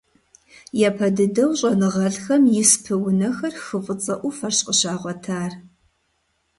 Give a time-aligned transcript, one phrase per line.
[0.87, 5.51] Япэ дыдэу щIэныгъэлIхэм испы унэхэр хы ФIыцIэ Iуфэрщ къыщагъуэтар.